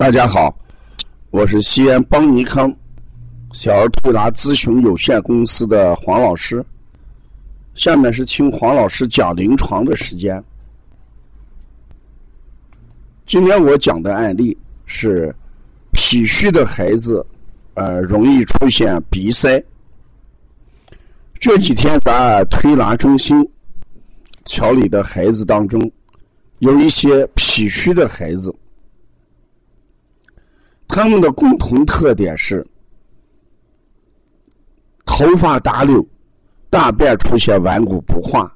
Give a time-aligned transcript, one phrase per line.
[0.00, 0.58] 大家好，
[1.28, 2.74] 我是西安邦尼康
[3.52, 6.64] 小儿推拿咨询有限公司的黄老师。
[7.74, 10.42] 下面是听黄老师讲临床的时间。
[13.26, 15.34] 今天我讲的案例是
[15.92, 17.22] 脾虚的孩子，
[17.74, 19.62] 呃，容易出现鼻塞。
[21.38, 23.46] 这几天咱推拿中心
[24.46, 25.78] 调理的孩子当中，
[26.60, 28.50] 有一些脾虚的孩子。
[30.90, 32.66] 他们的共同特点是
[35.06, 36.04] 头发打绺，
[36.68, 38.52] 大便出现顽固不化，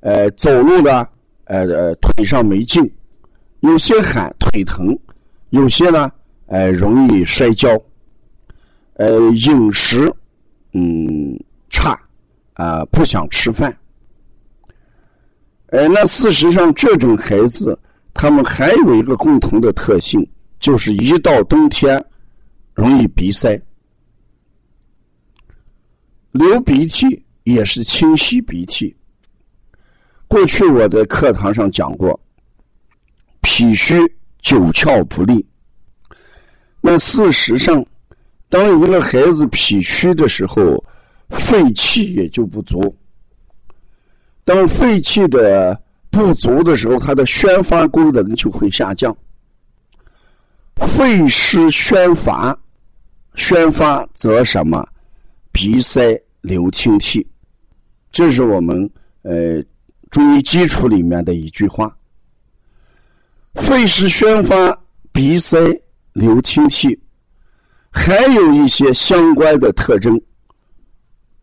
[0.00, 1.06] 呃，走路呢，
[1.44, 2.88] 呃呃，腿上没劲，
[3.60, 4.96] 有些喊腿疼，
[5.50, 6.10] 有些呢，
[6.46, 7.68] 呃，容易摔跤，
[8.94, 10.10] 呃，饮食
[10.72, 11.36] 嗯
[11.68, 11.98] 差，
[12.54, 13.76] 啊，不想吃饭，
[15.66, 17.76] 呃，那事实上这种孩子，
[18.12, 20.24] 他们还有一个共同的特性。
[20.64, 22.02] 就是一到冬天，
[22.72, 23.60] 容易鼻塞，
[26.32, 28.96] 流鼻涕也是清晰鼻涕。
[30.26, 32.18] 过去我在课堂上讲过，
[33.42, 33.94] 脾虚
[34.40, 35.46] 九窍不利。
[36.80, 37.84] 那事实上，
[38.48, 40.82] 当一个孩子脾虚的时候，
[41.28, 42.96] 肺气也就不足。
[44.46, 49.14] 当肺气的不足的时候，他的宣发功能就会下降。
[50.76, 52.56] 肺湿宣发，
[53.36, 54.86] 宣发则什么？
[55.52, 57.26] 鼻塞流清涕，
[58.10, 58.90] 这是我们
[59.22, 59.62] 呃
[60.10, 61.96] 中医基础里面的一句话。
[63.54, 64.76] 肺湿宣发，
[65.12, 65.58] 鼻塞
[66.12, 67.00] 流清涕，
[67.90, 70.20] 还有一些相关的特征，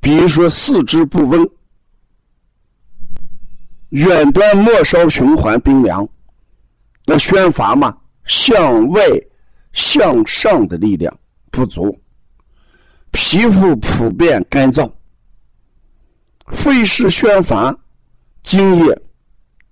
[0.02, 1.50] 比如说四肢不温，
[3.90, 6.08] 远端末梢循环冰凉，
[7.06, 7.98] 那宣发嘛。
[8.26, 9.02] 向外、
[9.74, 11.16] 向上的力量
[11.50, 11.98] 不足，
[13.12, 14.92] 皮肤普遍干燥，
[16.48, 17.78] 肺湿宣发，
[18.44, 19.02] 津液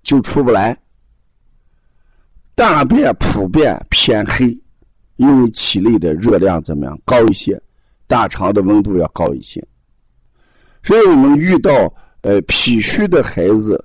[0.02, 0.76] 就出不来，
[2.54, 4.58] 大便普遍偏黑，
[5.16, 7.60] 因为体内的热量怎么样高一些，
[8.06, 9.62] 大肠的温度要高一些，
[10.82, 11.72] 所以我们遇到
[12.22, 13.82] 呃脾虚的孩子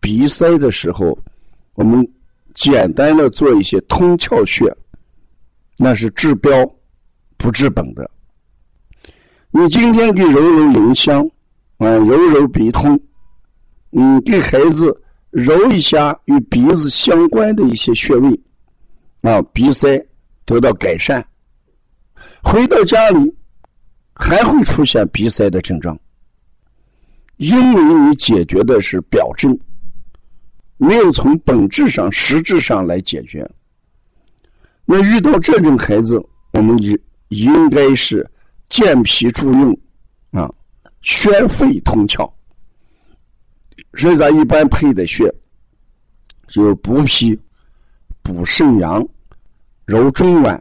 [0.00, 1.18] 鼻塞的时候，
[1.74, 2.06] 我们。
[2.52, 4.76] 简单的做一些通窍穴，
[5.82, 6.52] 那是治标
[7.38, 8.08] 不治本的。
[9.50, 11.26] 你今天给揉揉迎香，
[11.78, 13.00] 啊，揉揉鼻通，
[13.92, 14.94] 嗯，给孩子
[15.30, 18.38] 揉一下与鼻子相关的一些穴位，
[19.22, 19.98] 啊，鼻塞
[20.44, 21.26] 得到改善。
[22.42, 23.34] 回到家里
[24.12, 25.98] 还会出现鼻塞的症状，
[27.38, 29.58] 因为你解决的是表症。
[30.76, 33.50] 没有从本质上、实质上来解决。
[34.90, 36.20] 那遇到这种孩子，
[36.52, 38.28] 我们应应该是
[38.68, 39.80] 健脾助运，
[40.32, 40.52] 啊，
[41.02, 42.28] 宣肺通窍。
[43.96, 45.32] 所以咱一般配的穴，
[46.48, 47.38] 就补脾、
[48.20, 49.06] 补肾阳、
[49.86, 50.60] 揉中脘、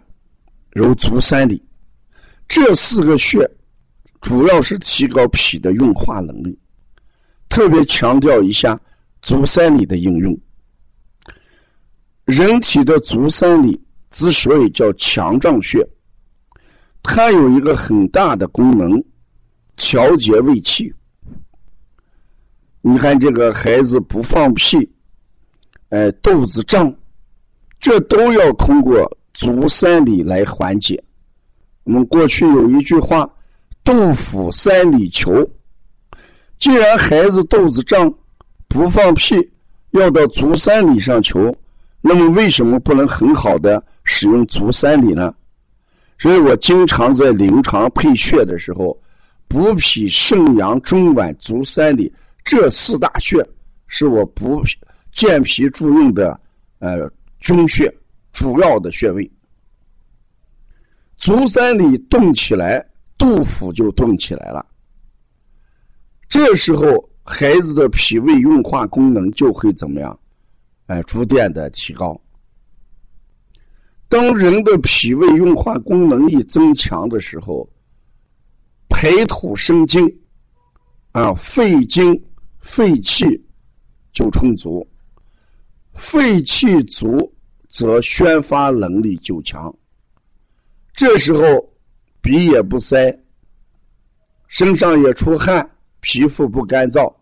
[0.73, 1.59] 揉足三里，
[2.47, 3.49] 这四个穴
[4.21, 6.55] 主要是提高脾的运化能力。
[7.49, 8.79] 特别强调一下。
[9.21, 10.39] 足三里的应用，
[12.23, 13.77] 人体的足三里
[14.11, 15.87] 之所以叫强壮穴，
[17.03, 19.03] 它有一个很大的功能，
[19.75, 20.93] 调节胃气。
[22.81, 24.89] 你看这个孩子不放屁，
[25.89, 26.93] 哎，肚子胀，
[27.79, 31.03] 这都要通过足三里来缓解。
[31.83, 33.29] 我们过去有一句话
[33.83, 35.47] ：“肚腹三里求。”
[36.59, 38.13] 既然孩子肚子胀，
[38.67, 39.35] 不放屁，
[39.91, 41.55] 要到足三里上求，
[42.01, 45.31] 那么为什么不能很好的使用足三里呢？
[46.17, 48.99] 所以我经常在临床配穴的时候，
[49.47, 52.11] 补脾、肾阳、中脘、足三里
[52.43, 53.37] 这四大穴
[53.85, 54.63] 是我补
[55.11, 56.37] 健脾助运的
[56.79, 57.09] 呃
[57.39, 57.93] 军穴，
[58.33, 59.31] 主要的穴位。
[61.15, 62.83] 足三里动起来，
[63.15, 64.65] 肚腹就动起来了。
[66.27, 67.07] 这时候。
[67.31, 70.19] 孩子的脾胃运化功能就会怎么样？
[70.87, 72.19] 哎，逐渐的提高。
[74.09, 77.69] 当人的脾胃运化功能一增强的时候，
[78.89, 80.11] 排土生精，
[81.11, 82.19] 啊，肺精、
[82.57, 83.23] 肺气
[84.11, 84.85] 就充足。
[85.93, 87.31] 肺气足，
[87.69, 89.73] 则宣发能力就强。
[90.95, 91.43] 这时候
[92.19, 93.15] 鼻也不塞，
[94.47, 95.69] 身上也出汗，
[95.99, 97.13] 皮肤不干燥。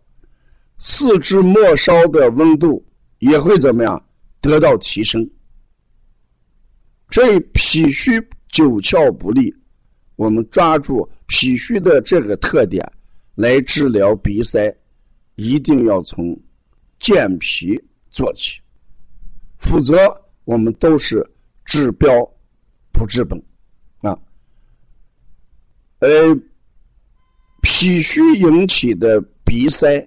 [0.80, 2.86] 四肢末梢的温度
[3.20, 4.02] 也会怎么样
[4.40, 5.30] 得到提升？
[7.10, 8.20] 所以脾虚
[8.50, 9.54] 九窍不利，
[10.16, 12.86] 我们抓住脾虚的这个特点
[13.36, 14.76] 来治疗鼻塞，
[15.36, 16.38] 一定要从
[17.00, 18.60] 健脾做起，
[19.58, 19.96] 否则
[20.44, 21.26] 我们都是
[21.64, 22.10] 治标
[22.92, 23.42] 不治本
[24.00, 24.18] 啊。
[26.00, 26.36] 呃，
[27.62, 30.06] 脾虚引起的鼻塞，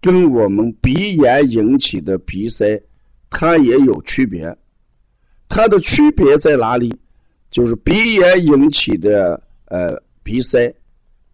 [0.00, 2.80] 跟我们鼻炎引起的鼻塞，
[3.30, 4.56] 它也有区别。
[5.48, 6.94] 它的区别在哪里？
[7.48, 10.74] 就是鼻炎引起的呃鼻塞，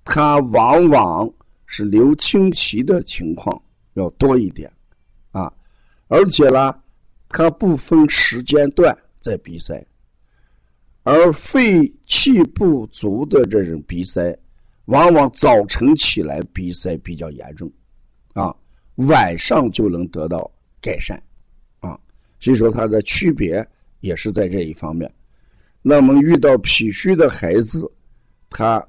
[0.05, 1.29] 它往往
[1.67, 3.61] 是流清奇的情况
[3.95, 4.71] 要多一点，
[5.31, 5.53] 啊，
[6.09, 6.73] 而且呢，
[7.29, 9.85] 它不分时间段在鼻塞，
[11.03, 14.39] 而肺气不足的这种鼻塞，
[14.85, 17.73] 往往早晨起来鼻塞比较严重，
[18.35, 18.55] 啊，
[18.97, 20.49] 晚上就能得到
[20.81, 21.21] 改善，
[21.81, 21.99] 啊，
[22.39, 23.67] 所以说它的区别。
[24.03, 25.11] 也是在这一方面，
[25.81, 27.91] 那么遇到脾虚的孩子，
[28.51, 28.87] 他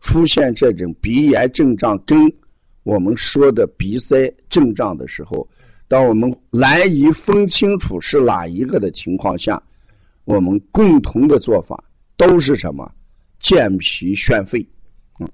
[0.00, 2.18] 出现这种鼻炎症状跟
[2.82, 5.48] 我们说的鼻塞症状的时候，
[5.86, 9.62] 当我们难以分清楚是哪一个的情况下，
[10.24, 11.82] 我们共同的做法
[12.16, 12.90] 都是什么？
[13.40, 14.66] 健脾宣肺。
[15.20, 15.28] 嗯，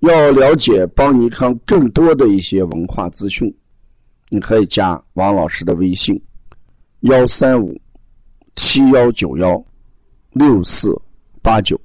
[0.00, 3.52] 要了解邦尼康更多的一些文化资讯，
[4.28, 6.20] 你可以加王老师的微信。
[7.06, 7.80] 幺三五
[8.56, 9.62] 七幺九幺
[10.32, 10.90] 六四
[11.42, 11.80] 八九。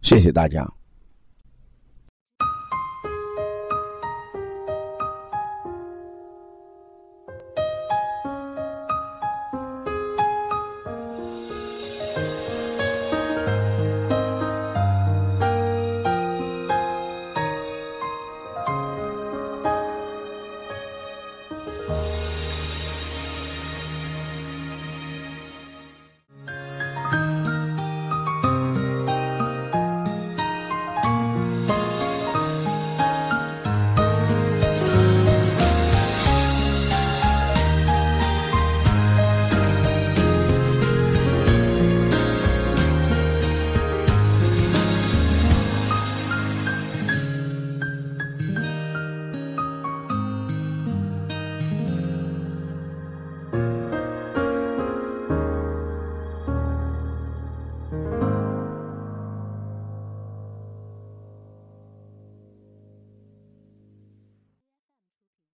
[0.00, 0.74] 谢谢大家。